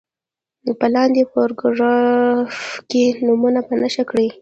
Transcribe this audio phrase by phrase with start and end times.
[0.79, 2.53] په لاندې پاراګراف
[2.89, 4.27] کې نومونه په نښه کړي.